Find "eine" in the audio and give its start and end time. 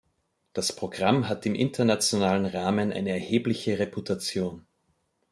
2.91-3.11